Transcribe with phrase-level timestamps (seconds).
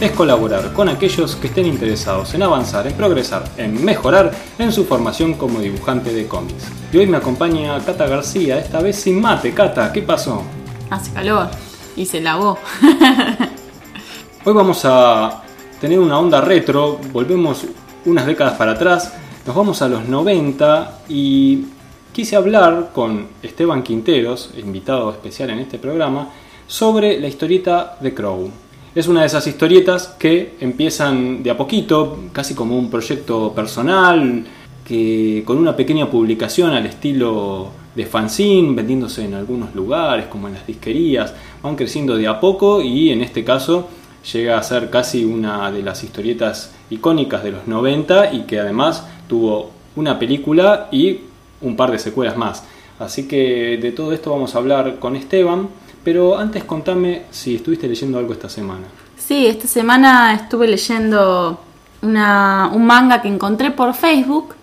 [0.00, 4.84] es colaborar con aquellos que estén interesados en avanzar, en progresar, en mejorar en su
[4.84, 6.64] formación como dibujante de cómics.
[6.92, 9.52] Y hoy me acompaña Cata García, esta vez sin mate.
[9.52, 10.42] Cata, ¿qué pasó?
[10.90, 11.48] Hace calor
[11.96, 12.58] y se lavó.
[14.44, 15.42] Hoy vamos a
[15.80, 17.66] tener una onda retro, volvemos
[18.04, 19.12] unas décadas para atrás,
[19.44, 21.66] nos vamos a los 90 y
[22.12, 26.30] quise hablar con Esteban Quinteros, invitado especial en este programa,
[26.68, 28.50] sobre la historieta de Crow.
[28.94, 34.44] Es una de esas historietas que empiezan de a poquito, casi como un proyecto personal,
[34.86, 40.54] que con una pequeña publicación al estilo de fanzine, vendiéndose en algunos lugares, como en
[40.54, 43.88] las disquerías, van creciendo de a poco y en este caso
[44.32, 49.06] llega a ser casi una de las historietas icónicas de los 90 y que además
[49.28, 51.18] tuvo una película y
[51.60, 52.64] un par de secuelas más.
[52.98, 55.68] Así que de todo esto vamos a hablar con Esteban,
[56.08, 58.86] pero antes contame si estuviste leyendo algo esta semana.
[59.18, 61.60] Sí, esta semana estuve leyendo
[62.00, 64.54] un manga que encontré por Facebook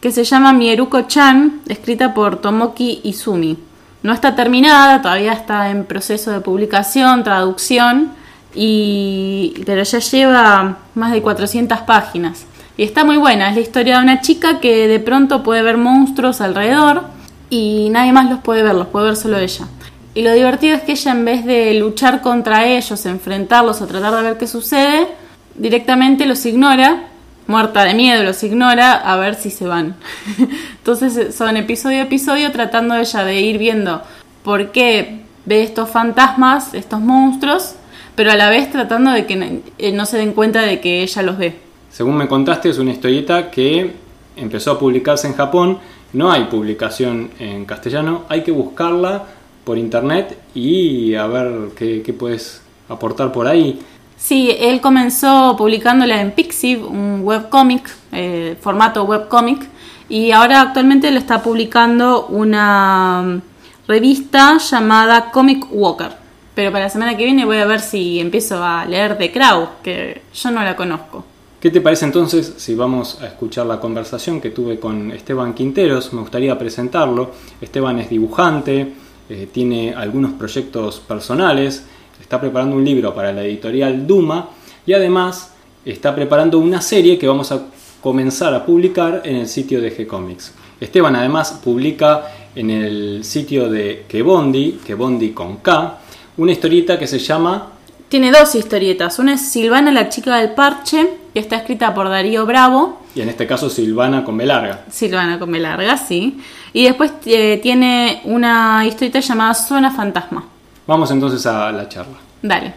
[0.00, 3.58] que se llama Mieruko-chan, escrita por Tomoki Izumi.
[4.04, 8.12] No está terminada, todavía está en proceso de publicación, traducción,
[8.54, 12.46] y, pero ya lleva más de 400 páginas.
[12.78, 15.76] Y está muy buena, es la historia de una chica que de pronto puede ver
[15.76, 17.02] monstruos alrededor
[17.50, 19.68] y nadie más los puede ver, los puede ver solo ella.
[20.16, 24.16] Y lo divertido es que ella en vez de luchar contra ellos, enfrentarlos o tratar
[24.16, 25.08] de ver qué sucede,
[25.56, 27.08] directamente los ignora
[27.46, 29.94] muerta de miedo, los ignora a ver si se van.
[30.78, 34.00] Entonces eh, son episodio a episodio tratando ella de ir viendo
[34.42, 37.74] por qué ve estos fantasmas, estos monstruos,
[38.14, 41.22] pero a la vez tratando de que eh, no se den cuenta de que ella
[41.24, 41.58] los ve.
[41.90, 43.92] Según me contaste, es una historieta que
[44.34, 45.78] empezó a publicarse en Japón,
[46.14, 49.35] no hay publicación en castellano, hay que buscarla
[49.66, 53.80] por internet y a ver qué, qué puedes aportar por ahí.
[54.16, 59.68] Sí, él comenzó publicándola en Pixiv, un webcomic, eh, formato webcomic,
[60.08, 66.12] y ahora actualmente lo está publicando una mm, revista llamada Comic Walker.
[66.54, 69.68] Pero para la semana que viene voy a ver si empiezo a leer The Crow,
[69.82, 71.24] que yo no la conozco.
[71.60, 76.12] ¿Qué te parece entonces si vamos a escuchar la conversación que tuve con Esteban Quinteros?
[76.12, 77.32] Me gustaría presentarlo.
[77.60, 78.94] Esteban es dibujante,
[79.28, 81.84] eh, tiene algunos proyectos personales,
[82.20, 84.50] está preparando un libro para la editorial Duma
[84.86, 85.52] y además
[85.84, 87.66] está preparando una serie que vamos a
[88.00, 90.52] comenzar a publicar en el sitio de G-Comics.
[90.80, 95.98] Esteban además publica en el sitio de Kebondi, Kebondi con K,
[96.36, 97.72] una historieta que se llama...
[98.08, 102.46] Tiene dos historietas, una es Silvana la chica del parche, que está escrita por Darío
[102.46, 103.00] Bravo.
[103.16, 104.84] Y en este caso Silvana con B larga.
[104.88, 106.40] Silvana con B larga, sí.
[106.72, 110.44] Y después eh, tiene una historieta llamada Zona Fantasma.
[110.86, 112.16] Vamos entonces a la charla.
[112.42, 112.74] Dale.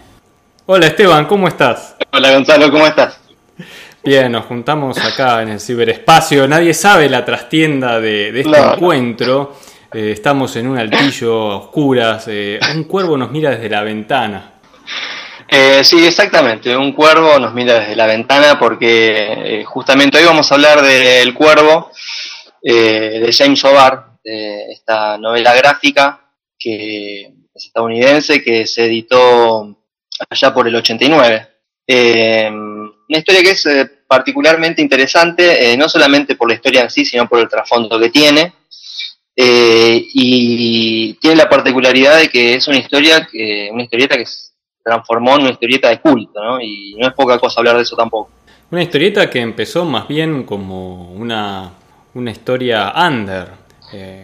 [0.66, 1.95] Hola Esteban, ¿cómo estás?
[2.12, 3.19] Hola Gonzalo, ¿cómo estás?
[4.03, 6.47] Bien, nos juntamos acá en el ciberespacio.
[6.47, 9.56] Nadie sabe la trastienda de, este encuentro.
[9.94, 12.25] Eh, estamos en un altillo oscuras.
[12.28, 14.53] Eh, un cuervo nos mira desde la ventana.
[15.51, 16.75] Eh, sí, exactamente.
[16.77, 21.91] Un cuervo nos mira desde la ventana porque justamente hoy vamos a hablar del cuervo
[22.61, 26.21] de James O'Barr, de esta novela gráfica
[26.57, 29.77] que estadounidense que se editó
[30.29, 31.47] allá por el 89.
[31.88, 36.89] Eh, una historia que es eh, particularmente interesante, eh, no solamente por la historia en
[36.89, 38.53] sí, sino por el trasfondo que tiene.
[39.35, 44.49] y tiene la particularidad de que es una historia, que, una historieta que se
[44.83, 46.61] transformó en una historieta de culto, ¿no?
[46.61, 48.29] Y no es poca cosa hablar de eso tampoco.
[48.71, 51.71] Una historieta que empezó más bien como una,
[52.13, 53.49] una historia under,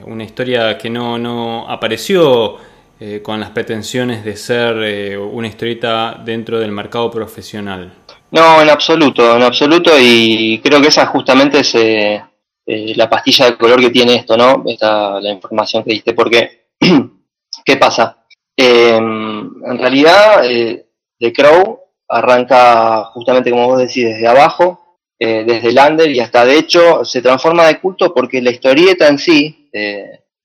[0.05, 2.59] una historia que no, no apareció
[2.97, 7.91] eh, con las pretensiones de ser eh, una historieta dentro del mercado profesional.
[8.31, 12.23] No, en absoluto, en absoluto, y creo que esa justamente es eh,
[12.65, 14.63] la pastilla de color que tiene esto, ¿no?
[14.65, 16.67] Esta, la información que diste, porque,
[17.65, 18.24] ¿qué pasa?
[18.57, 26.19] En realidad, The Crow arranca justamente, como vos decís, desde abajo, desde el under, y
[26.19, 29.69] hasta de hecho se transforma de culto porque la historieta en sí,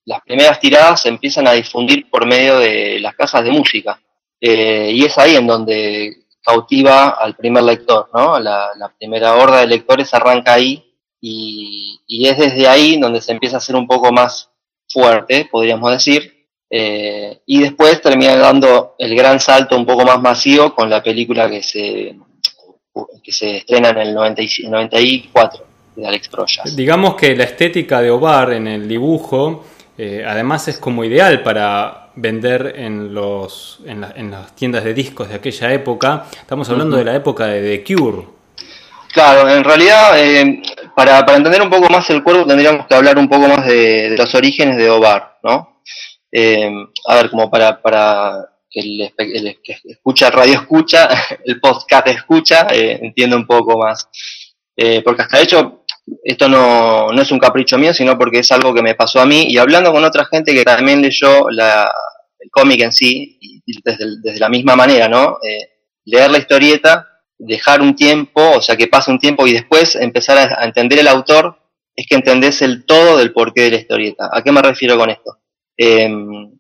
[0.04, 4.00] las primeras tiradas se empiezan a difundir por medio de las casas de música.
[4.40, 8.38] Eh, y es ahí en donde cautiva al primer lector, ¿no?
[8.40, 13.58] La, primera horda de lectores arranca ahí y, es desde ahí donde se empieza a
[13.58, 14.50] hacer un poco más
[14.88, 16.39] fuerte, podríamos decir,
[16.70, 21.50] eh, y después termina dando el gran salto un poco más masivo con la película
[21.50, 22.17] que se,
[23.22, 26.76] que se estrena en el 94 de Alex Proyas.
[26.76, 29.64] Digamos que la estética de Obar en el dibujo,
[29.99, 35.34] eh, además es como ideal para vender en, los, en, las tiendas de discos de
[35.37, 36.26] aquella época.
[36.32, 38.26] Estamos hablando de la época de The Cure.
[39.12, 40.62] Claro, en realidad, eh,
[40.94, 44.34] para, entender un poco más el cuerpo tendríamos que hablar un poco más de, los
[44.34, 45.81] orígenes de Obar, ¿no?
[46.32, 46.71] Eh,
[47.06, 51.09] a ver, como para, para que el, que escucha radio escucha,
[51.44, 54.09] el podcast escucha, eh, entiende un poco más.
[55.05, 55.85] porque hasta de hecho,
[56.25, 59.27] esto no, no, es un capricho mío, sino porque es algo que me pasó a
[59.27, 61.91] mí y hablando con otra gente que también leyó la,
[62.41, 65.38] el cómic en sí, y desde, desde, la misma manera, ¿no?
[65.43, 65.71] Eh,
[66.06, 67.06] leer la historieta,
[67.38, 71.09] dejar un tiempo, o sea, que pase un tiempo y después empezar a, entender el
[71.09, 71.59] autor,
[71.94, 74.31] es que entendés el todo del porqué de la historieta.
[74.32, 75.38] ¿A qué me refiero con esto?
[75.82, 76.50] Em,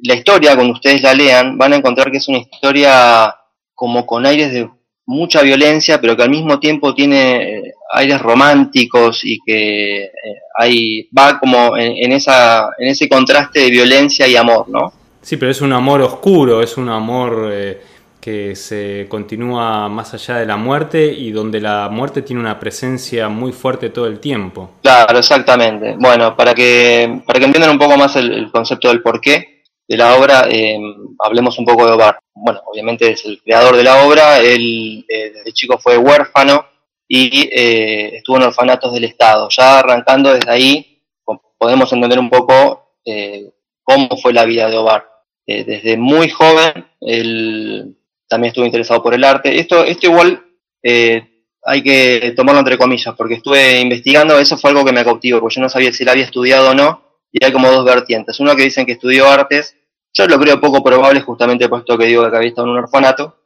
[0.00, 3.34] la historia, cuando ustedes la lean, van a encontrar que es una historia
[3.74, 4.68] como con aires de
[5.06, 10.10] mucha violencia, pero que al mismo tiempo tiene eh, aires románticos y que eh,
[10.58, 14.92] hay, va como en, esa, en ese contraste de violencia y amor, ¿no?
[15.22, 17.80] Sí, pero es un amor oscuro, es un amor eh,
[18.26, 23.28] que se continúa más allá de la muerte y donde la muerte tiene una presencia
[23.28, 24.72] muy fuerte todo el tiempo.
[24.82, 25.94] Claro, exactamente.
[25.96, 30.16] Bueno, para que, para que entiendan un poco más el, concepto del porqué de la
[30.16, 30.76] obra, eh,
[31.20, 32.18] hablemos un poco de Obar.
[32.34, 36.66] Bueno, obviamente es el creador de la obra, él eh, desde chico fue huérfano
[37.06, 39.46] y estuvo en orfanatos del Estado.
[39.50, 41.00] Ya arrancando desde ahí,
[41.56, 42.96] podemos entender un poco
[43.84, 45.16] cómo fue la vida de Obar.
[45.46, 47.96] Eh, desde muy joven, él
[48.28, 49.58] también estuvo interesado por el arte.
[49.58, 50.44] Esto, esto igual
[50.82, 55.40] eh, hay que tomarlo entre comillas, porque estuve investigando, eso fue algo que me cautivó,
[55.40, 57.02] porque yo no sabía si él había estudiado o no,
[57.32, 58.38] y hay como dos vertientes.
[58.40, 59.76] Uno que dicen que estudió artes,
[60.14, 63.36] yo lo creo poco probable, justamente puesto que digo que había estado en un orfanato,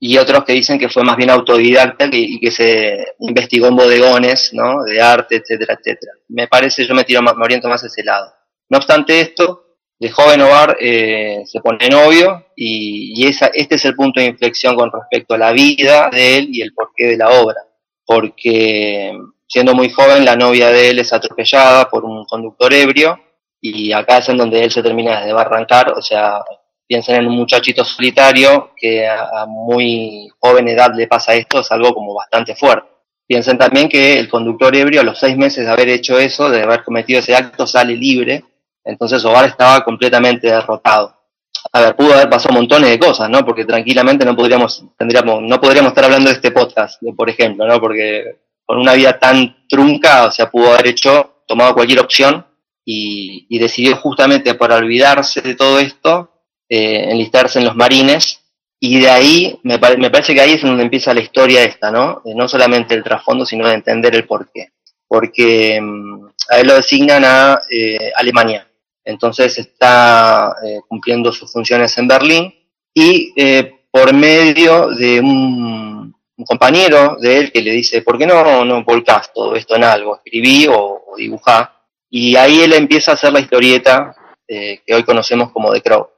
[0.00, 4.50] y otros que dicen que fue más bien autodidacta y que se investigó en bodegones,
[4.52, 4.84] ¿no?
[4.84, 6.12] De arte, etcétera, etcétera.
[6.28, 8.32] Me parece, yo me tiro más, me oriento más a ese lado.
[8.68, 9.67] No obstante esto,
[9.98, 14.76] de joven Ovar eh, se pone novio y, esa, este es el punto de inflexión
[14.76, 17.60] con respecto a la vida de él y el porqué de la obra.
[18.06, 19.12] Porque
[19.46, 23.18] siendo muy joven la novia de él es atropellada por un conductor ebrio
[23.60, 26.42] y acá es en donde él se termina de barrancar, o sea,
[26.86, 31.92] piensen en un muchachito solitario que a, muy joven edad le pasa esto, es algo
[31.92, 32.88] como bastante fuerte.
[33.26, 36.62] Piensen también que el conductor ebrio a los seis meses de haber hecho eso, de
[36.62, 38.44] haber cometido ese acto, sale libre
[38.84, 41.18] entonces Ovar estaba completamente derrotado.
[41.72, 43.44] A ver, pudo haber pasado montones de cosas, ¿no?
[43.44, 47.80] Porque tranquilamente no podríamos, tendríamos, no podríamos estar hablando de este podcast, por ejemplo, ¿no?
[47.80, 52.46] Porque con una vida tan trunca, o sea, pudo haber hecho, tomado cualquier opción
[52.84, 56.30] y, decidió justamente para olvidarse de todo esto,
[56.68, 58.44] eh, enlistarse en los marines.
[58.80, 62.22] Y de ahí, me, parece que ahí es donde empieza la historia esta, ¿no?
[62.24, 64.68] no solamente el trasfondo, sino de entender el porqué.
[65.08, 68.67] Porque mm, a él lo designan a eh, Alemania
[69.08, 72.54] entonces está eh, cumpliendo sus funciones en Berlín
[72.92, 76.14] y eh, por medio de un,
[76.46, 80.16] compañero de él que le dice, ¿por qué no, no volcás todo esto en algo?
[80.16, 81.74] Escribí o, dibujá.
[82.10, 84.14] Y ahí él empieza a hacer la historieta
[84.46, 86.08] eh, que hoy conocemos como The Crow.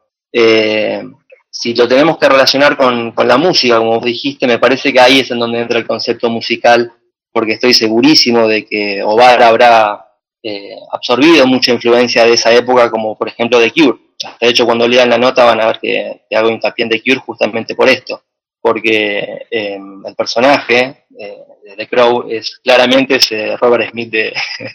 [1.49, 5.20] si lo tenemos que relacionar con, con la música, como dijiste, me parece que ahí
[5.20, 6.92] es en donde entra el concepto musical,
[7.32, 10.09] porque estoy segurísimo de que Ovar habrá
[10.42, 13.99] eh, absorbido mucha influencia de esa época, como por ejemplo de Cure.
[14.40, 17.20] De hecho, cuando lean la nota van a ver que, hago hincapié en The Cure
[17.20, 18.23] justamente por esto,
[18.61, 24.32] porque em, el personaje eh, de The Crow es claramente ese Robert Smith de,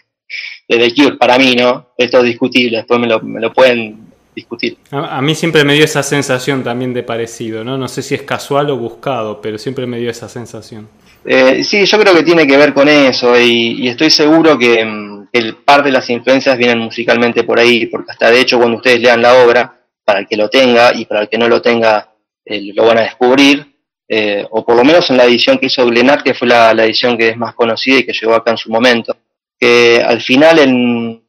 [0.67, 1.93] de, The Cure, para mí, ¿no?
[1.97, 4.05] Esto es discutible, después me lo, me lo pueden
[4.35, 4.77] discutir.
[4.91, 7.77] A, mí siempre me dio esa sensación también de parecido, ¿no?
[7.77, 10.87] No sé si es casual o buscado, pero siempre me dio esa sensación.
[11.23, 15.14] Eh, sí, yo creo que tiene que ver con eso y, estoy seguro que, mm,
[15.37, 19.01] el par de las influencias vienen musicalmente por ahí, porque hasta de hecho cuando ustedes
[19.01, 22.13] lean la obra, para el que lo tenga y para el que no lo tenga,
[22.45, 23.65] eh, lo van a descubrir,
[24.07, 27.17] eh, o por lo menos en la edición que hizo Glenart, que fue la, edición
[27.17, 29.17] que es más conocida y que llegó acá en su momento,
[29.59, 30.57] que al final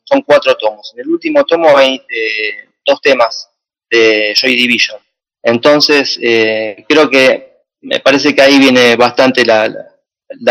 [0.04, 0.92] son cuatro tomos.
[0.94, 2.00] En el último tomo hay
[2.84, 3.48] dos temas
[3.90, 4.98] de Joy Division.
[5.42, 9.72] Entonces, creo que me parece que ahí viene bastante la,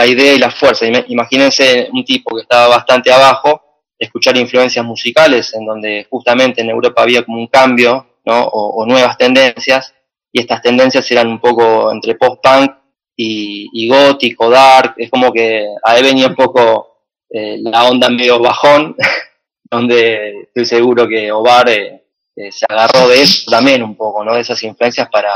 [0.05, 0.85] idea y la fuerza.
[1.07, 3.61] Imagínense un tipo que estaba bastante abajo,
[3.97, 8.43] escuchar influencias musicales, en donde justamente en Europa había como un cambio, ¿no?
[8.43, 9.93] O, nuevas tendencias,
[10.31, 12.71] y estas tendencias eran un poco entre post-punk
[13.15, 18.95] y, gótico, dark, es como que ahí venía un poco eh, la onda medio bajón,
[19.71, 22.03] donde estoy seguro que Obar eh,
[22.35, 24.35] eh, se agarró de eso también un poco, ¿no?
[24.35, 25.33] De esas influencias para,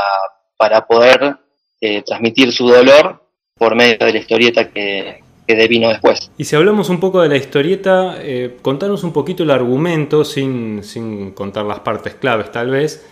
[0.56, 1.36] para poder
[2.04, 3.20] transmitir su dolor
[3.60, 6.30] por medio de la historieta que, que vino después.
[6.38, 8.16] Y si hablamos un poco de la historieta,
[8.62, 13.06] contanos un poquito el argumento, sin, sin contar las partes claves tal vez,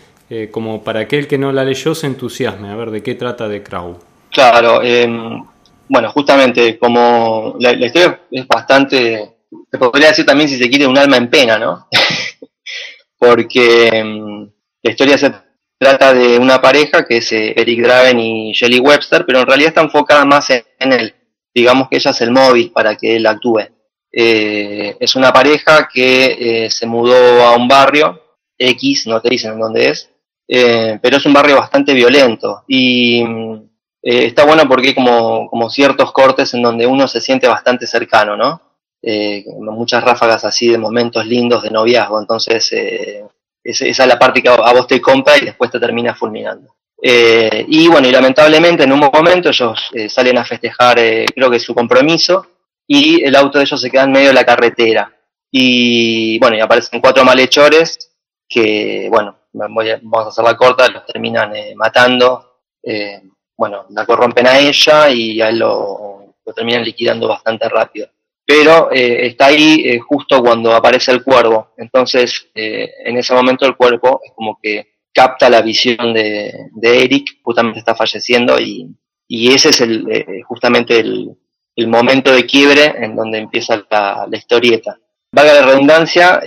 [0.49, 3.61] como para aquel que no la leyó se entusiasme, a ver de qué trata de
[3.61, 3.99] Crow.
[4.31, 5.43] Claro, em,
[5.87, 9.35] bueno, justamente como la, historia es bastante,
[9.71, 11.87] se podría decir también si se quiere un alma en pena, ¿no?
[13.19, 14.49] Porque em,
[14.81, 15.31] la historia se
[15.79, 19.69] trata de una pareja que es eh, Eric Draven y Shelley Webster, pero en realidad
[19.69, 21.15] está enfocada más en, él.
[21.55, 23.61] Digamos que ella es el móvil para que él actúe.
[24.11, 28.21] Eh, es una pareja que eh, se mudó a un barrio
[28.57, 30.11] X, no te dicen dónde es,
[30.47, 36.11] pero es un barrio bastante violento y eh, está bueno porque hay como, como ciertos
[36.11, 38.61] cortes en donde uno se siente bastante cercano, ¿no?
[39.61, 42.73] Muchas ráfagas así de momentos lindos de noviazgo, entonces
[43.63, 46.75] eh, esa es la parte que a vos te compra y después te termina fulminando.
[47.01, 50.97] y bueno, y lamentablemente en un momento ellos salen a festejar,
[51.33, 52.45] creo que su compromiso,
[52.87, 55.13] y el auto de ellos se queda en medio de la carretera.
[55.51, 58.11] Y bueno, y aparecen cuatro malhechores
[58.47, 62.49] que, bueno, vamos a hacer la corta, los terminan matando
[63.59, 68.07] bueno, la corrompen a ella y a él lo, terminan liquidando bastante rápido.
[68.49, 71.75] Pero eh, está ahí eh, justo cuando aparece el cuervo.
[71.77, 77.27] Entonces, eh, en ese momento el cuervo es como que capta la visión de, Eric,
[77.43, 78.95] justamente está falleciendo y,
[79.29, 81.37] ese es el, justamente el,
[81.87, 84.97] momento de quiebre en donde empieza la, historieta.
[85.31, 86.41] Valga la redundancia,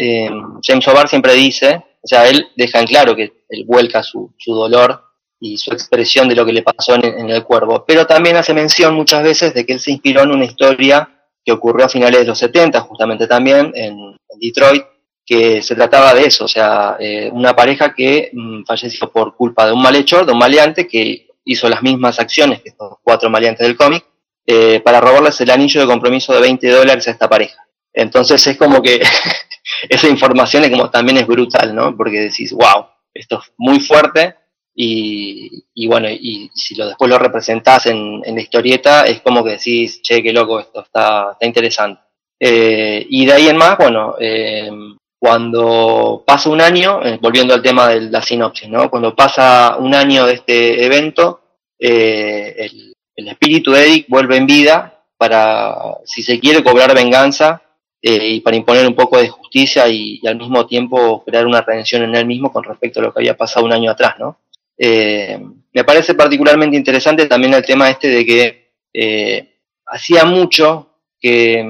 [0.60, 4.52] James O'Barr siempre dice, o sea, él deja en claro que él vuelca su, su
[4.52, 5.00] dolor
[5.38, 7.84] y su expresión de lo que le pasó en, el cuervo.
[7.86, 11.52] Pero también hace mención muchas veces de que él se inspiró en una historia que
[11.52, 14.84] ocurrió a finales de los 70, justamente también en, Detroit,
[15.24, 19.66] que se trataba de eso, o sea, eh, una pareja que mm, falleció por culpa
[19.66, 23.66] de un malhechor, de un maleante, que hizo las mismas acciones que estos cuatro maleantes
[23.66, 24.04] del cómic,
[24.46, 27.64] eh, para robarles el anillo de compromiso de 20 dólares a esta pareja.
[27.92, 29.00] Entonces es como que
[29.88, 31.96] esa información es como también es brutal, ¿no?
[31.96, 34.34] Porque decís, wow, esto es muy fuerte,
[34.74, 40.00] y, bueno, y, si lo después lo representás en, la historieta, es como que decís,
[40.02, 42.00] che, qué loco esto, está, está interesante.
[42.40, 44.70] Eh, y de ahí en más, bueno, eh,
[45.18, 48.90] cuando pasa un año, eh, volviendo al tema de la sinopsis, ¿no?
[48.90, 51.40] Cuando pasa un año de este evento,
[51.78, 57.62] el, espíritu de Eric vuelve en vida para, si se quiere, cobrar venganza
[58.00, 62.02] y para imponer un poco de justicia y, y, al mismo tiempo crear una redención
[62.02, 64.38] en él mismo con respecto a lo que había pasado un año atrás, ¿no?
[64.84, 65.38] Eh,
[65.72, 71.64] me parece particularmente interesante también el tema este de que eh, hacía mucho que,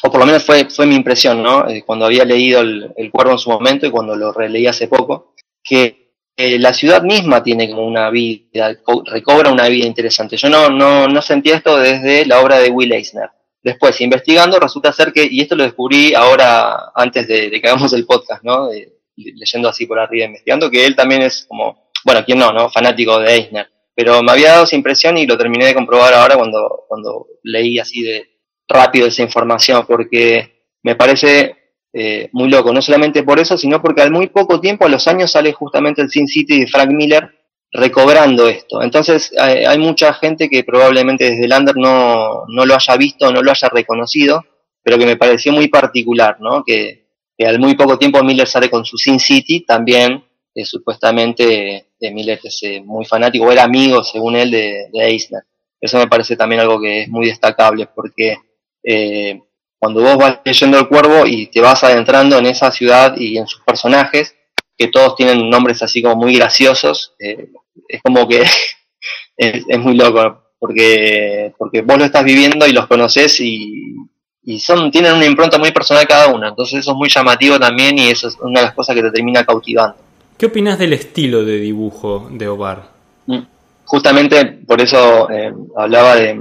[0.00, 1.68] o por lo menos fue, fue mi impresión, ¿no?
[1.68, 5.34] Eh, cuando había leído el, Cuervo en su momento y cuando lo releí hace poco,
[5.60, 8.76] que la ciudad misma tiene como una vida,
[9.06, 10.36] recobra una vida interesante.
[10.36, 13.30] Yo no, no, no sentía esto desde la obra de Will Eisner.
[13.60, 18.06] Después, investigando, resulta ser que, y esto lo descubrí ahora, antes de, que hagamos el
[18.06, 18.68] podcast, ¿no?
[19.16, 22.70] leyendo así por arriba, investigando, que él también es como bueno, quién no, ¿no?
[22.70, 23.68] Fanático de Eisner.
[23.92, 27.80] Pero me había dado esa impresión y lo terminé de comprobar ahora cuando, cuando leí
[27.80, 28.28] así de
[28.68, 31.56] rápido esa información, porque me parece
[31.92, 35.08] eh, muy loco, no solamente por eso, sino porque al muy poco tiempo, a los
[35.08, 37.28] años, sale justamente el Sin City de Frank Miller
[37.72, 38.82] recobrando esto.
[38.82, 43.42] Entonces hay, mucha gente que probablemente desde el under no, no, lo haya visto, no
[43.42, 44.44] lo haya reconocido,
[44.80, 46.62] pero que me pareció muy particular, ¿no?
[46.64, 50.22] Que, que al muy poco tiempo Miller sale con su Sin City también
[50.56, 55.42] eh, supuestamente de Miller es eh, muy fanático, o era amigo, según él, de, Eisner.
[55.80, 58.36] Eso me parece también algo que es muy destacable, porque
[58.82, 59.40] eh,
[59.78, 63.46] cuando vos vas leyendo El Cuervo y te vas adentrando en esa ciudad y en
[63.46, 64.34] sus personajes,
[64.76, 68.44] que todos tienen nombres así como muy graciosos, es como que
[69.36, 73.94] es, muy loco, porque, porque vos lo estás viviendo y los conoces y,
[74.42, 77.98] y son, tienen una impronta muy personal cada uno, entonces eso es muy llamativo también
[77.98, 80.05] y eso es una de las cosas que te termina cautivando.
[80.38, 82.90] ¿Qué opinas del estilo de dibujo de Obar?
[83.24, 83.38] Mm.
[83.86, 86.36] Justamente por eso eh, hablaba de,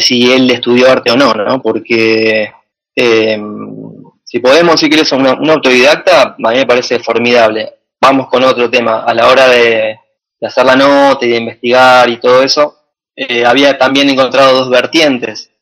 [0.00, 1.62] si él estudió arte o no, ¿no?
[1.62, 2.50] Porque
[2.96, 3.40] eh,
[4.24, 7.72] si podemos, si quieres, un, un autodidacta, a mí me parece formidable.
[8.00, 9.04] Vamos con otro tema.
[9.04, 9.96] A la hora de,
[10.42, 12.78] hacer la nota y de investigar y todo eso,
[13.14, 15.52] eh, había también encontrado dos vertientes.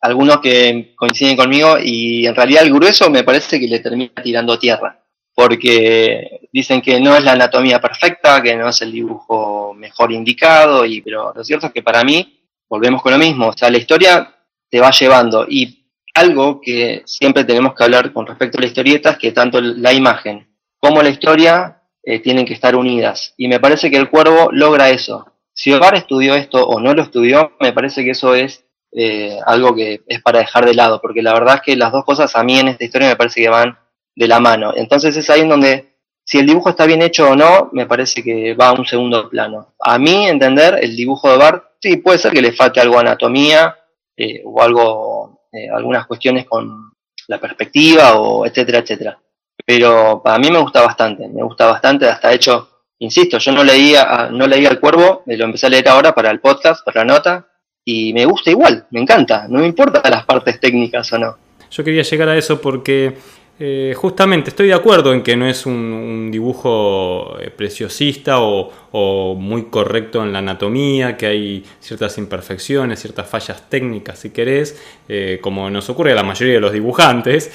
[0.00, 4.56] algunos que coinciden conmigo y en realidad el grueso me parece que le termina tirando
[4.56, 5.00] tierra
[5.38, 10.84] porque dicen que no es la anatomía perfecta, que no es el dibujo mejor indicado,
[10.84, 13.78] y, pero lo cierto es que para mí, volvemos con lo mismo, o sea, la
[13.78, 14.34] historia
[14.68, 19.10] te va llevando y algo que siempre tenemos que hablar con respecto a la historieta
[19.10, 20.44] es que tanto la imagen
[20.80, 23.34] como la historia eh, tienen que estar unidas.
[23.36, 25.24] Y me parece que el cuervo logra eso.
[25.52, 29.72] Si Ovar estudió esto o no lo estudió, me parece que eso es eh, algo
[29.76, 32.42] que es para dejar de lado, porque la verdad es que las dos cosas a
[32.42, 33.78] mí en esta historia me parece que van
[34.18, 34.72] de la mano.
[34.74, 35.94] Entonces es ahí en donde,
[36.24, 39.30] si el dibujo está bien hecho o no, me parece que va a un segundo
[39.30, 39.74] plano.
[39.80, 43.02] A mí, entender, el dibujo de Bart, sí, puede ser que le falte algo de
[43.02, 43.76] anatomía
[44.16, 46.90] eh, o algo, eh, algunas cuestiones con
[47.28, 49.18] la perspectiva o etcétera, etcétera.
[49.64, 54.30] Pero para mí me gusta bastante, me gusta bastante, hasta hecho, insisto, yo no leía,
[54.32, 57.48] no leía El Cuervo, lo empecé a leer ahora para el podcast, para la nota,
[57.84, 61.36] y me gusta igual, me encanta, no me importa las partes técnicas o no.
[61.70, 63.16] Yo quería llegar a eso porque
[63.60, 69.64] eh, justamente estoy de acuerdo en que no es un, dibujo eh, preciosista o, muy
[69.64, 75.68] correcto en la anatomía, que hay ciertas imperfecciones, ciertas fallas técnicas, si querés, eh, como
[75.70, 77.50] nos ocurre a la mayoría de los dibujantes,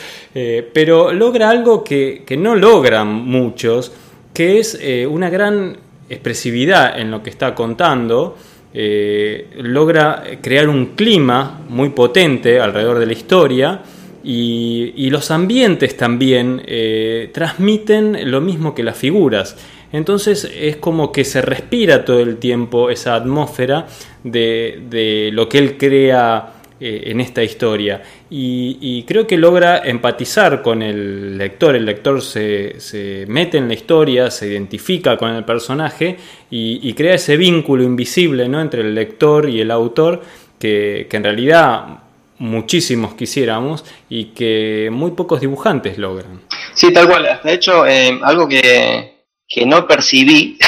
[0.74, 3.92] pero logra algo que, que, no logran muchos,
[4.34, 4.80] que es
[5.10, 5.78] una gran
[6.10, 8.38] expresividad en lo que está contando.
[8.74, 13.82] logra crear un clima muy potente alrededor de la historia
[14.24, 19.58] y, los ambientes también eh, transmiten lo mismo que las figuras.
[19.92, 23.86] Entonces es como que se respira todo el tiempo esa atmósfera
[24.24, 28.02] de, lo que él crea eh, en esta historia.
[28.30, 31.76] Y, creo que logra empatizar con el lector.
[31.76, 36.18] El lector se, mete en la historia, se identifica con el personaje
[36.50, 38.62] y, crea ese vínculo invisible ¿no?
[38.62, 40.24] entre el lector y el autor
[40.58, 42.00] que, que en realidad
[42.44, 46.42] muchísimos quisiéramos y que muy pocos dibujantes logran.
[46.74, 47.40] Sí, tal cual.
[47.42, 50.60] De hecho, eh, algo que, que, no percibí,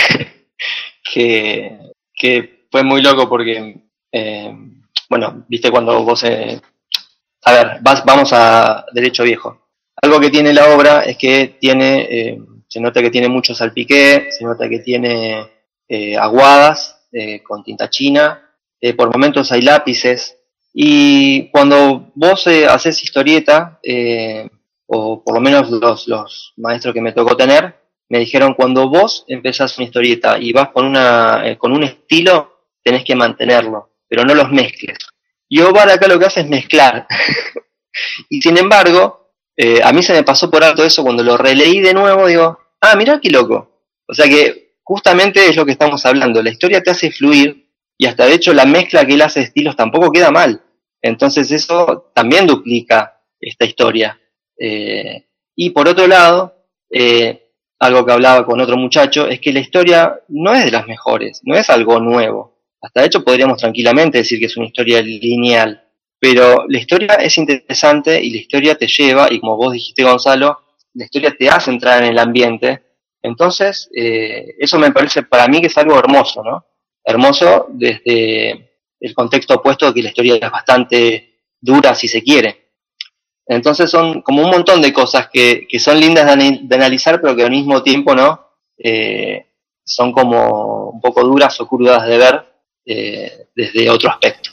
[1.13, 1.77] que,
[2.13, 3.75] que, fue muy loco porque,
[4.11, 4.53] eh,
[5.09, 6.23] bueno, viste cuando vos...
[6.23, 6.59] Eh,
[7.43, 9.67] a ver, vas, vamos a derecho viejo.
[10.01, 14.43] Algo que tiene la obra es que tiene, se nota que tiene mucho salpiqué, se
[14.43, 15.47] nota que tiene
[16.19, 17.07] aguadas
[17.43, 18.49] con tinta china,
[18.97, 20.37] por momentos hay lápices,
[20.77, 24.49] y cuando vos eh, haces historieta, eh,
[24.87, 29.23] o por lo menos los, los, maestros que me tocó tener, me dijeron, cuando vos
[29.29, 34.25] empezás una historieta y vas con, una, eh, con un estilo, tenés que mantenerlo, pero
[34.25, 34.97] no los mezcles.
[35.47, 37.07] Y Ovar acá lo que hace es mezclar.
[38.29, 39.31] y sin embargo,
[39.81, 42.95] a mí se me pasó por alto eso cuando lo releí de nuevo, digo, ah,
[42.97, 43.85] mira qué loco.
[44.05, 48.07] O sea que justamente es lo que estamos hablando, la historia te hace fluir y
[48.07, 50.63] hasta de hecho la mezcla que él hace de estilos tampoco queda mal.
[51.05, 54.19] Entonces eso también duplica esta historia.
[54.57, 59.59] Eh, y por otro lado, eh, algo que hablaba con otro muchacho, es que la
[59.59, 62.57] historia no es de las mejores, no es algo nuevo.
[62.81, 65.83] Hasta de hecho podríamos tranquilamente decir que es una historia lineal,
[66.19, 70.59] pero la historia es interesante y la historia te lleva, y como vos dijiste Gonzalo,
[70.95, 72.81] la historia te hace entrar en el ambiente.
[73.21, 76.65] Entonces, eh, eso me parece para mí que es algo hermoso, ¿no?
[77.03, 82.65] Hermoso desde el contexto opuesto de que la historia es bastante dura si se quiere.
[83.47, 87.51] Entonces son como un montón de cosas que, son lindas de, analizar, pero que al
[87.51, 88.39] mismo tiempo no
[88.77, 89.45] eh,
[89.83, 92.45] son como un poco duras o crudas de ver
[92.85, 94.51] eh, desde otro aspecto.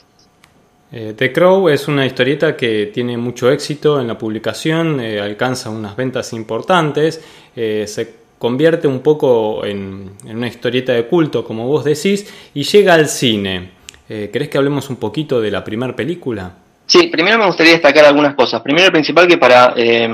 [0.91, 5.95] Eh, The Crow es una historieta que tiene mucho éxito en la publicación, alcanza unas
[5.95, 7.19] ventas importantes,
[7.55, 13.07] se convierte un poco en, una historieta de culto, como vos decís, y llega al
[13.07, 13.71] cine.
[14.09, 16.53] Eh, ¿Querés que hablemos un poquito de la primera película?
[16.85, 18.61] Sí, primero me gustaría destacar algunas cosas.
[18.61, 20.09] Primero, el principal, que para, eh,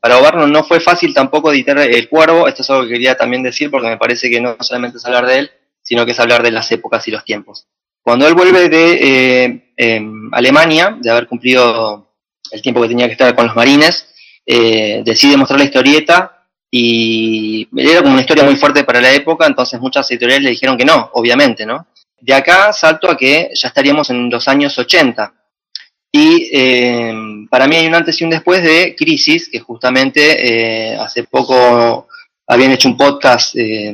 [0.00, 2.48] para Obarno no fue fácil tampoco editar El Cuervo.
[2.48, 5.26] Esto es algo que quería también decir porque me parece que no solamente es hablar
[5.26, 5.50] de él,
[5.82, 7.66] sino que es hablar de las épocas y los tiempos.
[8.02, 12.12] Cuando él vuelve de eh, em, Alemania, de haber cumplido
[12.50, 14.08] el tiempo que tenía que estar con los marines,
[14.46, 19.46] eh, decide mostrar la historieta y era como una historia muy fuerte para la época,
[19.46, 21.86] entonces muchas editoriales le dijeron que no, obviamente, ¿no?
[22.20, 25.34] De acá salto a que ya estaríamos en los años 80.
[26.10, 27.12] Y eh,
[27.50, 32.08] para mí hay un antes y un después de Crisis, que justamente eh, hace poco
[32.46, 33.92] habían hecho un podcast eh,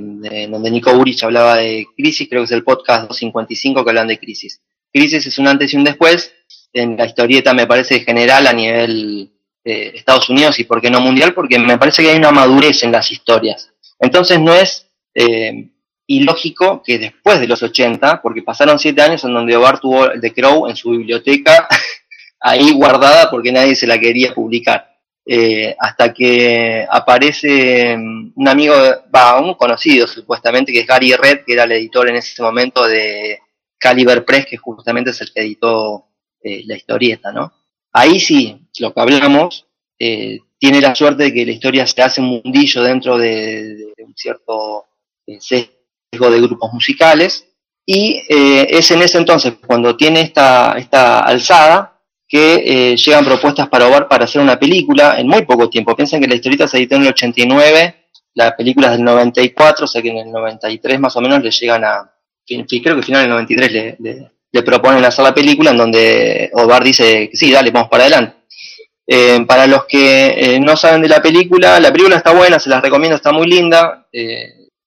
[0.48, 4.18] donde Nico Burich hablaba de Crisis, creo que es el podcast 255 que hablan de
[4.18, 4.60] Crisis.
[4.92, 6.32] Crisis es un antes y un después
[6.72, 9.30] en la historieta, me parece, general a nivel
[9.64, 12.92] Estados Unidos y por qué no mundial, porque me parece que hay una madurez en
[12.92, 13.70] las historias.
[13.98, 14.86] Entonces no es
[16.12, 20.10] y lógico que después de los 80, porque pasaron siete años en donde Obar tuvo
[20.20, 21.66] The Crow en su biblioteca
[22.40, 24.90] ahí guardada porque nadie se la quería publicar.
[25.24, 28.74] eh, hasta que aparece mm, un amigo,
[29.14, 32.86] va, un conocido supuestamente, que es Gary Red, que era el editor en ese momento
[32.86, 33.38] de
[33.78, 36.08] Caliber Press, que justamente es el que editó
[36.42, 37.52] eh, la historieta, ¿no?
[37.92, 39.66] Ahí sí, lo que hablamos,
[39.98, 44.14] eh, tiene la suerte de que la historia se hace un mundillo dentro de, un
[44.16, 44.86] cierto
[46.12, 47.46] de grupos musicales,
[47.86, 51.92] y es en ese entonces, cuando tiene esta, esta alzada,
[52.32, 55.94] que eh, llegan propuestas para OVAR para hacer una película en muy poco tiempo.
[55.94, 59.86] Piensen que la historieta se editó en el 89, la película es del 94, o
[59.86, 62.10] sea que en el 93 más o menos le llegan a,
[62.46, 63.96] creo que final del 93 le,
[64.50, 68.36] le, proponen hacer la película en donde Ovar dice sí, dale, vamos para adelante.
[69.06, 72.70] Eh, para los que eh, no saben de la película, la película está buena, se
[72.70, 74.08] las recomiendo, está muy linda.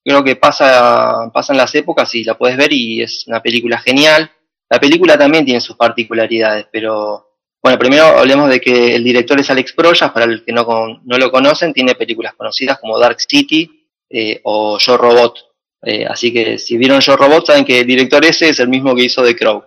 [0.05, 4.29] Creo que pasa, pasan las épocas y la puedes ver y es una película genial.
[4.69, 7.25] La película también tiene sus particularidades, pero
[7.61, 11.17] bueno, primero hablemos de que el director es Alex Proyas, para el que no, no
[11.17, 15.39] lo conocen, tiene películas conocidas como Dark City eh, o Yo Robot.
[15.81, 18.93] Eh, así que si vieron Yo Robot, saben que el director ese es el mismo
[18.95, 19.63] que hizo The Crow.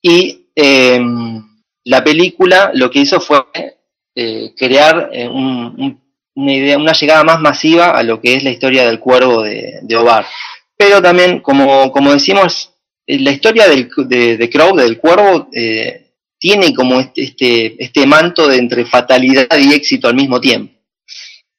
[0.00, 1.42] Y em,
[1.84, 3.44] la película lo que hizo fue
[4.14, 5.10] eh, crear
[6.34, 9.78] una idea, una llegada más masiva a lo que es la historia del cuervo de,
[9.82, 10.26] de Ovar.
[10.76, 12.72] Pero también, como, como decimos,
[13.06, 15.48] la historia del, de, de Crow, del cuervo,
[16.38, 20.74] tiene como este, este, este, manto de entre fatalidad y éxito al mismo tiempo.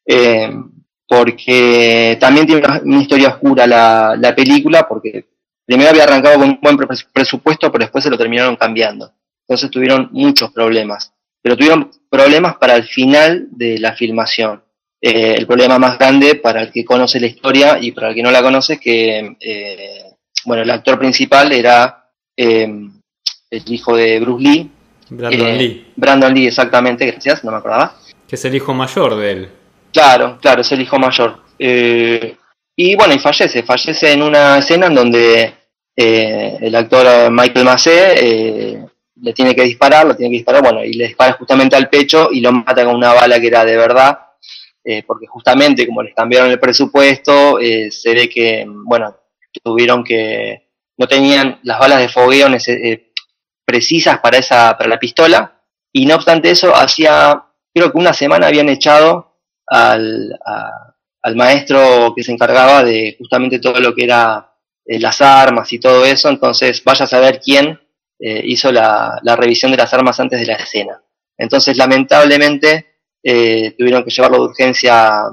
[0.06, 0.52] Eh,
[1.08, 5.26] porque también tiene una, historia oscura la, la, película, porque
[5.66, 6.78] primero había arrancado con un buen
[7.12, 9.12] presupuesto, pero después se lo terminaron cambiando.
[9.48, 11.14] Entonces tuvieron muchos problemas.
[11.42, 14.64] Pero tuvieron problemas para el final de la filmación.
[15.08, 18.24] Eh, el problema más grande para el que conoce la historia y para el que
[18.24, 20.04] no la conoce es que, eh,
[20.46, 22.92] bueno, el actor principal era el
[23.68, 24.72] hijo de Bruce Lee,
[25.10, 25.86] Brandon eh, Lee.
[25.96, 27.96] Brandon Lee, exactamente, gracias, no me acordaba.
[28.28, 29.50] Que es el hijo mayor de él.
[29.94, 31.38] Claro, claro, es el hijo mayor.
[31.60, 32.36] Eh,
[32.76, 35.54] y bueno, y fallece, fallece en una escena en donde
[35.96, 38.82] eh, el actor Michael Massé
[39.22, 42.30] le tiene que disparar, lo tiene que disparar, bueno, y le dispara justamente al pecho
[42.32, 44.25] y lo mata con una bala que era de verdad,
[45.08, 49.16] porque justamente como les cambiaron el presupuesto, se ve que, bueno,
[49.64, 52.48] tuvieron que, no tenían las balas de fogueo
[53.66, 58.48] precisas para, esa, para la pistola, y no obstante eso, hacía, creo que una semana
[58.48, 60.38] habían echado al,
[61.26, 64.54] al maestro que se encargaba de justamente todo lo que era
[64.86, 67.80] eh, las armas y todo eso, entonces vaya a saber quién
[68.20, 71.02] eh, hizo la, la, revisión de las armas antes de la escena.
[71.36, 72.95] Entonces, lamentablemente,
[73.28, 75.24] eh, tuvieron que llevarlo de urgencia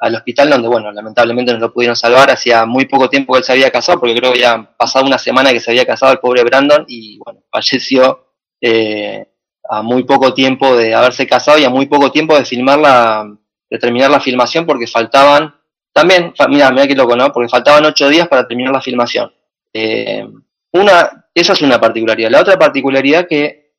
[0.00, 2.30] al hospital, donde, bueno, lamentablemente no lo pudieron salvar.
[2.30, 5.18] Hacía muy poco tiempo que él se había casado, porque creo que ya pasado una
[5.18, 8.28] semana que se había casado el pobre Brandon, y bueno, falleció
[8.60, 9.26] eh,
[9.68, 13.36] a muy poco tiempo de haberse casado y a muy poco tiempo de filmar la,
[13.80, 15.56] terminar la filmación, porque faltaban,
[15.92, 17.32] también, mira, mira que loco, ¿no?
[17.32, 19.32] Porque faltaban ocho días para terminar la filmación.
[19.72, 20.24] Eh,
[20.72, 22.30] una, esa es una particularidad.
[22.30, 23.72] La otra particularidad que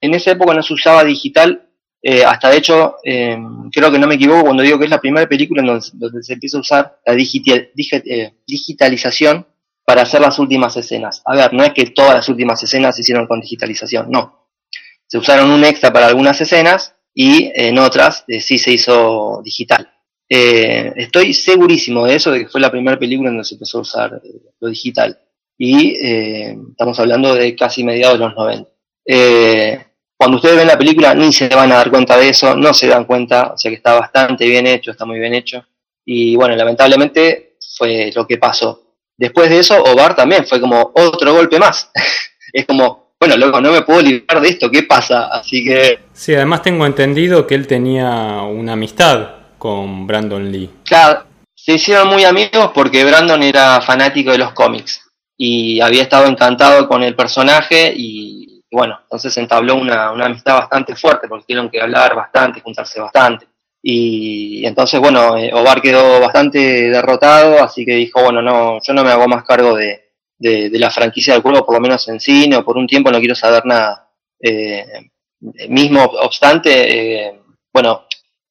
[0.00, 1.67] en esa época no se usaba digital
[2.00, 5.00] eh, hasta de hecho, em, creo que no me equivoco cuando digo que es la
[5.00, 9.46] primera película en donde, se empieza a usar la eh, digitalización
[9.84, 11.22] para hacer las últimas escenas.
[11.24, 14.46] A ver, no es que todas las últimas escenas se hicieron con digitalización, no.
[15.06, 19.90] Se usaron un extra para algunas escenas y en otras eh, sí se hizo digital.
[20.28, 23.80] estoy segurísimo de eso, de que fue la primera película en donde se empezó a
[23.80, 24.22] usar
[24.60, 25.18] lo digital.
[25.56, 25.96] Y
[26.70, 28.70] estamos hablando de casi mediados de los 90.
[30.18, 32.88] Cuando ustedes ven la película ni se van a dar cuenta de eso, no se
[32.88, 35.64] dan cuenta, o sea que está bastante bien hecho, está muy bien hecho.
[36.04, 38.82] Y bueno, lamentablemente fue lo que pasó.
[39.16, 41.92] Después de eso, Obar también fue como otro golpe más.
[42.52, 45.26] es como, bueno, luego no me puedo librar de esto, ¿qué pasa?
[45.26, 46.00] Así que...
[46.12, 50.70] Sí, además tengo entendido que él tenía una amistad con Brandon Lee.
[50.84, 56.26] Claro, se hicieron muy amigos porque Brandon era fanático de los cómics y había estado
[56.26, 61.46] encantado con el personaje y y bueno, entonces entabló una, una amistad bastante fuerte porque
[61.46, 63.46] tuvieron que hablar bastante, juntarse bastante.
[63.82, 69.04] Y, entonces, bueno, eh, Ovar quedó bastante derrotado, así que dijo, bueno, no, yo no
[69.04, 72.56] me hago más cargo de, de, la franquicia del cuervo, por lo menos en cine,
[72.56, 74.10] o por un tiempo no quiero saber nada.
[74.40, 74.84] Eh,
[75.68, 77.40] mismo obstante, eh,
[77.72, 78.06] bueno,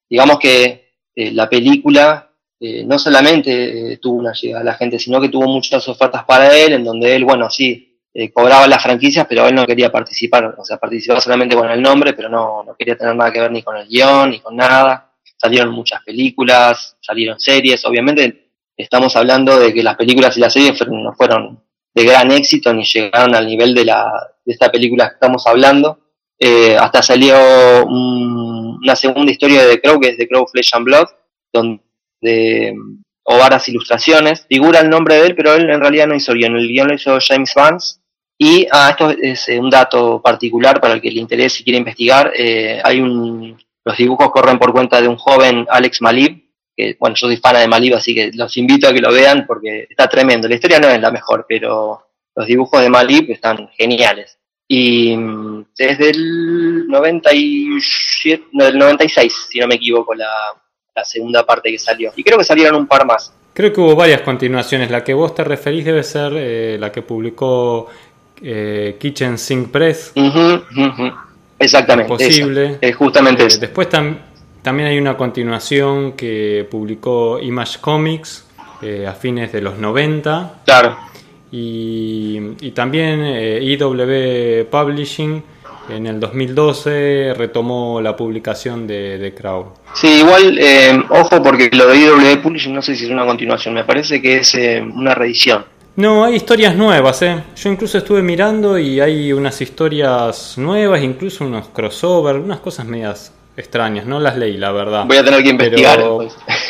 [0.10, 5.48] digamos que la película no solamente tuvo una llegada a la gente, sino que tuvo
[5.48, 9.56] muchas ofertas para él, en donde él, bueno, sí, eh, cobraba las franquicias, pero él
[9.56, 13.16] no quería participar, o sea, participaba solamente con el nombre, pero no, no quería tener
[13.16, 15.14] nada que ver ni con el guion, ni con nada.
[15.38, 20.80] Salieron muchas películas, salieron series, obviamente estamos hablando de que las películas y las series
[20.88, 24.12] no fueron de gran éxito ni llegaron al nivel de, la,
[24.46, 26.00] de esta película que estamos hablando,
[26.80, 27.36] hasta salió
[27.86, 31.08] una segunda historia de The Crow, que es The Crow Flesh and Blood,
[31.52, 32.76] donde
[33.30, 34.46] o varias ilustraciones.
[34.48, 36.56] Figura el nombre de él, pero él en realidad no hizo guion.
[36.56, 38.00] El guion lo hizo James Vance.
[38.38, 42.32] Y ah, esto es un dato particular para el que le interese y quiere investigar.
[42.84, 46.42] hay un, los dibujos corren por cuenta de un joven Alex Malib,
[46.76, 49.46] que bueno, yo soy fan de Malib, así que los invito a que lo vean
[49.46, 50.48] porque está tremendo.
[50.48, 52.02] La historia no es la mejor, pero
[52.34, 54.38] los dibujos de Malib están geniales.
[54.70, 55.16] Y
[55.78, 60.30] desde el 97, no, del 96, si no me equivoco, la,
[61.04, 62.12] segunda parte que salió.
[62.16, 63.34] Y creo que salieron un par más.
[63.58, 64.92] Creo que hubo varias continuaciones.
[64.92, 67.88] La que vos te referís debe ser eh, la que publicó
[68.40, 70.14] eh, Kitchen Sink Press.
[71.58, 72.08] Exactamente.
[72.08, 72.78] Posible.
[72.80, 78.46] Es justamente eh, Después también hay una continuación que publicó Image Comics
[79.08, 80.62] a fines de los 90.
[80.64, 80.98] Claro.
[81.52, 83.22] Y, también
[83.64, 85.44] IW Publishing
[85.90, 89.74] en el 2012 retomó la publicación de, de Crow.
[89.94, 93.74] Sí, igual, eh, ojo, porque lo de IW Publishing no sé si es una continuación,
[93.74, 95.66] me parece que es eh, una reedición.
[95.96, 97.44] No, hay historias nuevas, ¿eh?
[97.56, 103.34] Yo incluso estuve mirando y hay unas historias nuevas, incluso unos crossover, unas cosas medias
[103.58, 105.06] extrañas, no las leí, la verdad.
[105.08, 106.00] Voy a tener que investigar.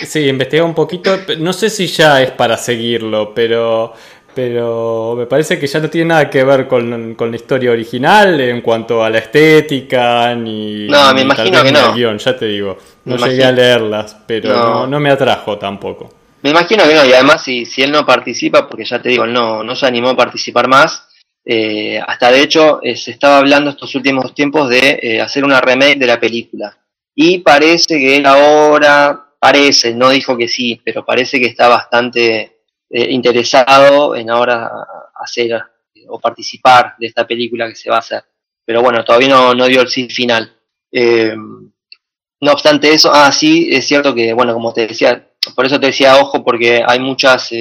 [0.06, 3.94] Sí, investigar un poquito, no sé si ya es para seguirlo, pero
[4.38, 8.62] pero me parece que ya no tiene nada que ver con, la historia original en
[8.62, 10.86] cuanto a la estética ni.
[10.86, 11.92] No, me imagino que no.
[11.96, 12.78] Guión, ya te digo.
[13.06, 15.00] No llegué a leerlas, pero no.
[15.00, 16.14] me atrajo tampoco.
[16.44, 19.26] Me imagino que no, y además, si, si él no participa, porque ya te digo,
[19.26, 21.08] no, no se animó a participar más.
[21.44, 25.62] Eh, hasta de hecho, eh, se estaba hablando estos últimos tiempos de eh, hacer una
[25.62, 26.78] remake de la película.
[27.16, 32.57] Y parece que él ahora, parece, no dijo que sí, pero parece que está bastante
[32.90, 34.72] eh, interesado en ahora
[35.16, 35.52] hacer
[35.94, 38.24] eh, o participar de esta película que se va a hacer.
[38.66, 40.54] Pero bueno, todavía no, no dio el sí final.
[40.92, 45.80] Eh, no obstante eso, ah, sí, es cierto que, bueno, como te decía, por eso
[45.80, 47.52] te decía, ojo, porque hay muchas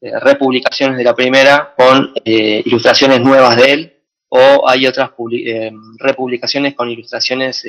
[0.00, 3.96] republicaciones de la primera con ilustraciones nuevas de él,
[4.30, 5.10] o hay otras
[5.98, 7.62] republicaciones con ilustraciones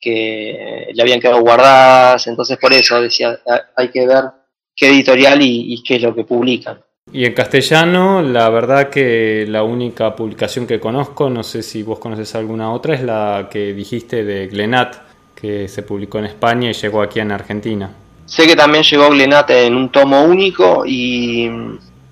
[0.00, 3.40] que le habían quedado guardadas, entonces por eso decía,
[3.74, 4.24] hay que ver
[4.76, 6.80] qué editorial y, qué es lo que publican.
[7.12, 11.98] Y en castellano, la verdad que la única publicación que conozco, no sé si vos
[11.98, 14.96] conoces alguna otra, es la que dijiste de Glenat,
[15.34, 17.94] que se publicó en España y llegó aquí en Argentina.
[18.24, 21.50] Sé que también llegó Glenat en un tomo único y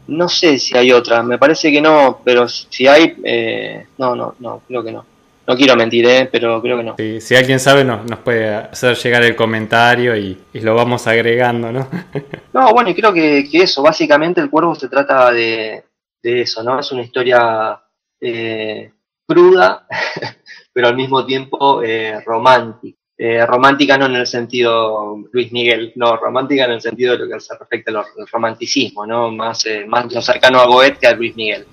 [0.08, 4.34] no sé si hay otra, me parece que no, pero si hay, eh, no, no,
[4.40, 5.11] no, creo que no.
[5.46, 6.28] No quiero mentir, ¿eh?
[6.30, 7.20] pero creo que no.
[7.20, 11.88] si alguien sabe, nos, nos puede hacer llegar el comentario y, lo vamos agregando, ¿no?
[12.52, 15.84] no, bueno, y creo que, eso, básicamente el cuervo se trata de,
[16.22, 16.78] eso, ¿no?
[16.78, 17.80] Es una historia
[18.20, 18.92] eh,
[19.26, 19.86] cruda,
[20.72, 22.98] pero al mismo tiempo eh, romántica.
[23.18, 27.28] Eh, romántica no en el sentido Luis Miguel, no, romántica en el sentido de lo
[27.28, 29.30] que se respecta al romanticismo, ¿no?
[29.30, 31.66] Más, más lo cercano a Goethe que a Luis Miguel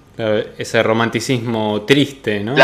[0.58, 2.55] ese romanticismo triste, ¿no?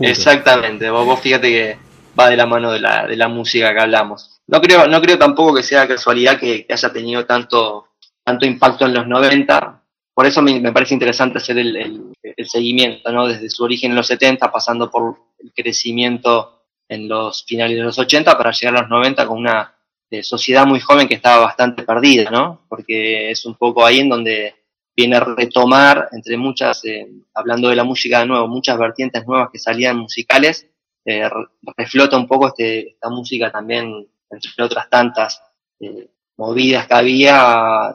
[0.00, 0.90] exactamente.
[0.90, 1.78] Vos, fíjate que
[2.18, 4.40] va de la mano de la, de la música que hablamos.
[4.48, 7.88] No creo, no creo tampoco que sea casualidad que, haya tenido tanto,
[8.24, 9.82] tanto impacto en los 90.
[10.12, 12.12] Por eso me, parece interesante hacer el,
[12.44, 13.28] seguimiento, ¿no?
[13.28, 17.98] Desde su origen en los 70, pasando por el crecimiento en los finales de los
[17.98, 19.74] 80 para llegar a los 90 con una
[20.10, 22.66] eh, sociedad muy joven que estaba bastante perdida, ¿no?
[22.68, 24.61] Porque es un poco ahí en donde
[24.96, 29.48] viene a retomar, entre muchas, eh, hablando de la música de nuevo, muchas vertientes nuevas
[29.50, 30.68] que salían musicales,
[31.04, 31.28] eh,
[31.76, 35.42] reflota un poco este, esta música también, entre otras tantas
[35.80, 37.92] eh, movidas que había,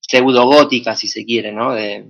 [0.00, 1.72] pseudo góticas si se quiere, ¿no?
[1.72, 2.06] De,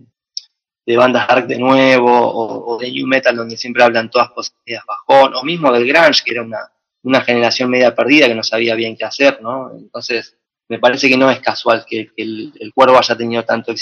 [0.97, 4.55] bandas dark de nuevo, o, de new metal donde siempre hablan todas cosas
[4.87, 6.71] bajón, o mismo del grunge, que era una,
[7.03, 9.73] una generación media perdida que no sabía bien qué hacer, ¿no?
[9.77, 10.37] Entonces,
[10.69, 13.75] me parece que no es casual que, el, cuervo haya tenido tanto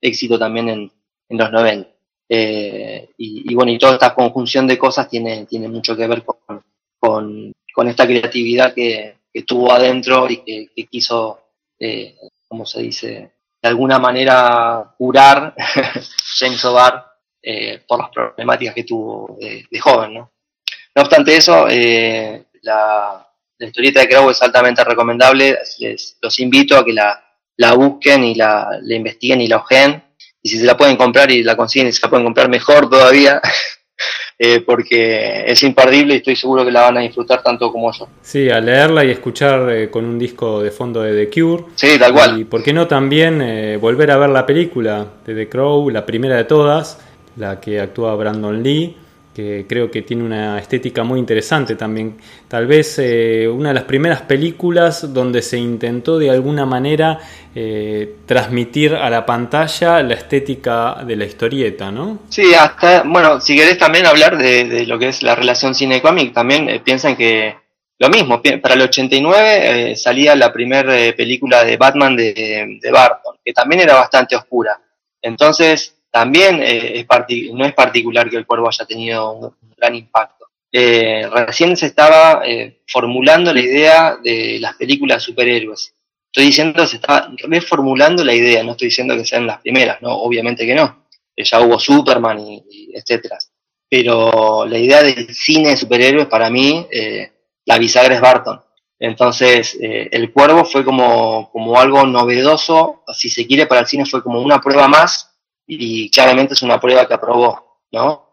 [0.00, 0.90] éxito, también en,
[1.28, 1.90] los 90.
[2.30, 6.64] Eh, y, bueno, y toda esta conjunción de cosas tiene, tiene mucho que ver con,
[6.98, 10.38] con, esta creatividad que, tuvo adentro y
[10.74, 11.38] que, quiso,
[11.78, 12.16] eh,
[12.48, 15.54] como se dice, de alguna manera curar
[16.38, 17.04] James O'Barr
[17.42, 20.14] eh, por las problemáticas que tuvo de, joven.
[20.14, 20.32] ¿no?
[20.94, 21.66] no obstante eso,
[22.62, 23.27] la,
[23.58, 25.58] la historieta de Crow es altamente recomendable.
[25.78, 27.22] Les, los invito a que la,
[27.56, 30.02] la busquen y la, investiguen y la ojeen.
[30.40, 32.88] Y si se la pueden comprar y la consiguen y se la pueden comprar mejor
[32.88, 33.40] todavía,
[34.38, 38.08] eh, porque es imperdible y estoy seguro que la van a disfrutar tanto como yo.
[38.22, 41.64] Sí, a leerla y escuchar eh, con un disco de fondo de The Cure.
[41.74, 42.40] Sí, tal cual.
[42.40, 46.06] Y por qué no también eh, volver a ver la película de The Crow, la
[46.06, 47.00] primera de todas,
[47.36, 48.96] la que actúa Brandon Lee
[49.38, 52.16] que creo que tiene una estética muy interesante también.
[52.48, 57.20] Tal vez eh, una de las primeras películas donde se intentó de alguna manera
[57.54, 62.18] eh, transmitir a la pantalla la estética de la historieta, ¿no?
[62.28, 66.68] Sí, hasta, bueno, si querés también hablar de, lo que es la relación cine-cómic, también
[66.68, 67.54] eh, piensan que
[68.00, 73.52] lo mismo, para el 89 salía la primera película de Batman de, de Barton, que
[73.52, 74.80] también era bastante oscura.
[75.22, 77.06] Entonces, también eh,
[77.52, 80.46] no es particular que el cuervo haya tenido un, gran impacto.
[80.72, 85.94] Eh, recién se estaba eh, formulando la idea de las películas superhéroes.
[86.26, 90.14] Estoy diciendo se estaba reformulando la idea, no estoy diciendo que sean las primeras, no,
[90.14, 91.06] obviamente que no.
[91.36, 93.38] Ya hubo Superman y, etcétera.
[93.88, 96.86] Pero la idea del cine de superhéroes para mí,
[97.64, 98.60] la bisagra es Barton.
[98.98, 104.22] Entonces, El Cuervo fue como, como algo novedoso, si se quiere, para el cine fue
[104.22, 105.27] como una prueba más
[105.68, 108.26] y claramente es una prueba que aprobó, ¿no?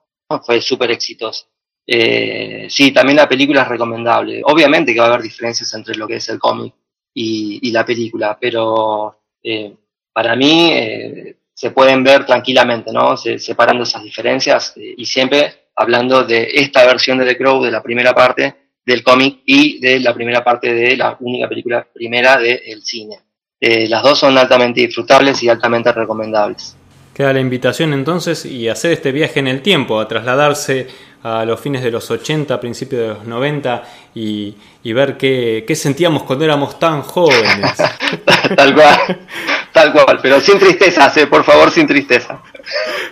[0.44, 1.48] Fue súper exitoso.
[1.86, 4.42] Eh, sí, también la película es recomendable.
[4.46, 6.74] Obviamente que va a haber diferencias entre lo que es el cómic
[7.14, 9.76] y, la película, pero eh,
[10.14, 13.16] para mí eh, se pueden ver tranquilamente, ¿no?
[13.18, 18.14] separando esas diferencias y siempre hablando de esta versión de The Crow, de la primera
[18.14, 23.20] parte del cómic y de la primera parte de la única película primera del cine.
[23.60, 26.78] las dos son altamente disfrutables y altamente recomendables.
[27.16, 30.88] Queda la invitación entonces y hacer este viaje en el tiempo, a trasladarse
[31.24, 33.84] a los fines de los 80, principios de los 90
[34.16, 37.78] y, ver qué, sentíamos cuando éramos tan jóvenes.
[38.58, 39.28] tal cual,
[39.72, 42.42] tal cual, pero sin tristeza, por favor, sin tristeza.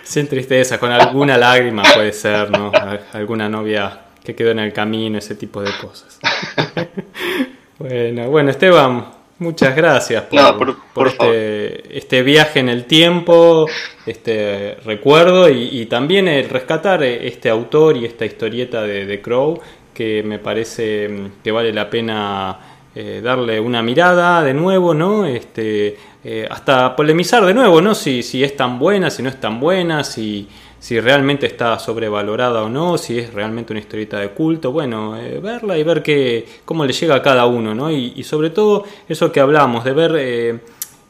[0.02, 2.72] Sin tristeza, con alguna lágrima puede ser, ¿no?
[3.14, 6.20] Alguna novia que quedó en el camino, ese tipo de cosas.
[7.78, 9.06] bueno, bueno, Esteban,
[9.38, 10.24] Muchas gracias
[10.94, 13.66] por, este, este, viaje en el tiempo,
[14.06, 19.60] este recuerdo y, también el rescatar este autor y esta historieta de, de Crow
[19.92, 22.58] que me parece mm, que vale la pena
[22.94, 25.24] eh, darle una mirada de nuevo, ¿no?
[25.24, 27.94] Este, eh, hasta polemizar de nuevo, ¿no?
[27.94, 30.48] Si, si es tan buena, si no es tan buena, si
[30.84, 35.40] si realmente está sobrevalorada o no, si es realmente una historieta de culto, bueno, eh,
[35.40, 37.90] verla y ver qué, cómo le llega a cada uno, ¿no?
[37.90, 40.58] Y, sobre todo eso que hablamos, de ver eh,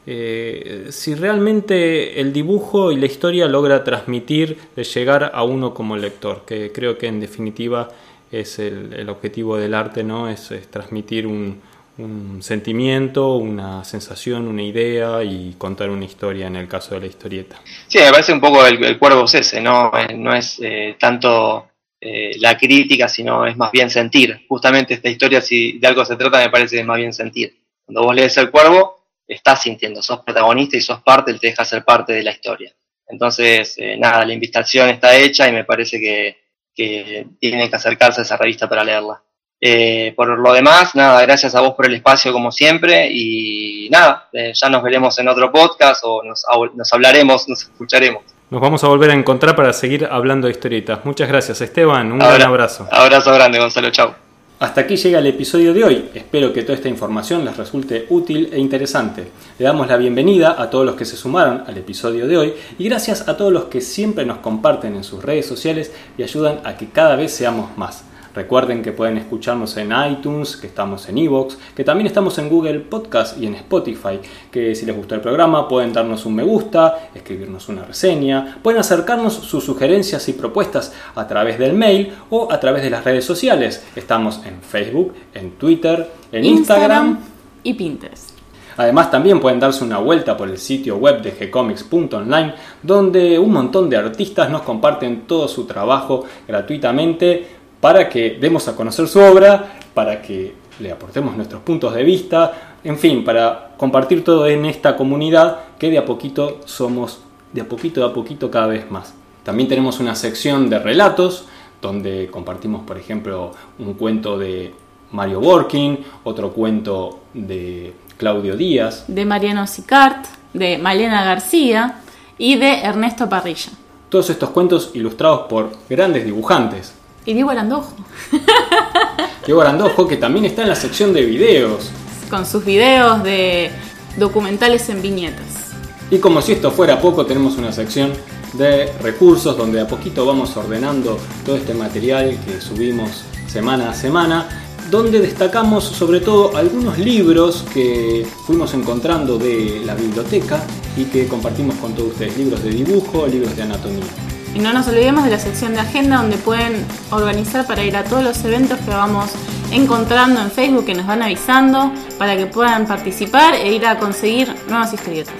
[0.07, 5.97] eh, si realmente el dibujo y la historia logra transmitir, de llegar a uno como
[5.97, 7.89] lector, que creo que en definitiva
[8.31, 10.29] es el, objetivo del arte, ¿no?
[10.29, 11.59] es transmitir un,
[11.99, 17.07] un sentimiento, una sensación, una idea y contar una historia en el caso de la
[17.07, 17.61] historieta.
[17.87, 21.69] Sí, me parece un poco el, cuervo es ese, no, eh, no es eh, tanto
[22.01, 24.45] eh, la crítica, sino es más bien sentir.
[24.49, 27.57] Justamente esta historia, si de algo se trata, me parece más bien sentir.
[27.85, 31.85] Cuando vos lees el cuervo, estás sintiendo, sos protagonista y sos parte, te deja ser
[31.85, 32.73] parte de la historia.
[33.07, 36.39] Entonces, nada, la invitación está hecha y me parece que,
[36.75, 39.23] que tienen que acercarse a esa revista para leerla.
[39.67, 44.29] Eh, por lo demás, nada, gracias a vos por el espacio como siempre y nada,
[44.31, 46.45] eh, ya nos veremos en otro podcast o nos,
[46.93, 48.23] hablaremos, nos escucharemos.
[48.51, 51.03] Nos vamos a volver a encontrar para seguir hablando de historietas.
[51.07, 52.87] Muchas gracias Esteban, un gran abrazo.
[52.93, 54.15] Abrazo grande Gonzalo, chao.
[54.59, 56.11] Hasta aquí llega el episodio de hoy.
[56.13, 59.27] Espero que toda esta información les resulte útil e interesante.
[59.59, 62.85] Le damos la bienvenida a todos los que se sumaron al episodio de hoy y
[62.87, 66.77] gracias a todos los que siempre nos comparten en sus redes sociales y ayudan a
[66.77, 68.05] que cada vez seamos más.
[68.35, 72.81] Recuerden que pueden escucharnos en iTunes, que estamos en Evox, que también estamos en Google
[72.81, 74.19] Podcast y en Spotify,
[74.51, 78.81] que si les gustó el programa pueden darnos un me gusta, escribirnos una reseña, pueden
[78.81, 83.25] acercarnos sus sugerencias y propuestas a través del mail o a través de las redes
[83.25, 83.85] sociales.
[83.95, 87.19] Estamos en Facebook, en Twitter, en Instagram,
[87.65, 88.31] y Pinterest.
[88.77, 93.89] Además también pueden darse una vuelta por el sitio web de gcomics.online donde un montón
[93.89, 97.47] de artistas nos comparten todo su trabajo gratuitamente
[97.85, 102.79] para que demos a conocer su obra, para que le aportemos nuestros puntos de vista,
[102.83, 107.21] en fin, para compartir todo en esta comunidad que de a poquito somos,
[107.53, 109.13] de a poquito a poquito cada vez más.
[109.43, 111.45] También tenemos una sección de relatos,
[111.83, 114.73] donde compartimos, por ejemplo, un cuento de
[115.13, 120.25] Mario Borkin, otro cuento de Claudio Díaz, de Mariano Sicart,
[120.55, 122.01] de Malena García
[122.39, 123.73] y de Ernesto Parrilla.
[124.09, 127.95] Todos estos cuentos ilustrados por grandes dibujantes, y Diego Arandojo.
[129.47, 131.91] Diego Arandojo, que también está en la sección de videos.
[132.31, 133.71] Con sus videos de
[134.17, 135.73] documentales en viñetas.
[136.11, 138.13] Y como si esto fuera poco, tenemos una sección
[138.53, 144.49] de recursos donde a poquito vamos ordenando todo este material que subimos semana a semana,
[144.91, 150.63] donde destacamos sobre todo algunos libros que fuimos encontrando de la biblioteca
[150.97, 154.34] y que compartimos con todos ustedes, libros de dibujo, libros de anatomía.
[154.55, 158.05] Y no nos olvidemos de la sección de agenda donde pueden organizar para ir a
[158.05, 159.31] todos los eventos que vamos
[159.73, 164.55] encontrando en Facebook que nos van avisando para que puedan participar e ir a conseguir
[164.69, 165.35] nuevas historietas.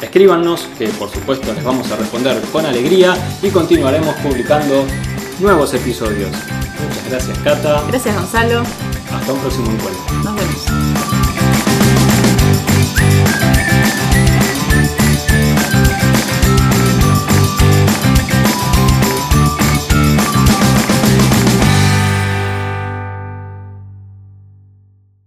[0.00, 4.86] Escríbanos, que por supuesto les vamos a responder con alegría y continuaremos publicando
[5.40, 6.30] nuevos episodios.
[6.30, 7.82] Muchas gracias Cata.
[7.88, 8.62] Gracias Gonzalo.
[9.12, 10.14] Hasta un próximo encuentro.
[10.24, 10.89] Nos vemos.